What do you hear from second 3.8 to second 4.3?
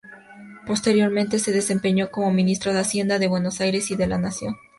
y de la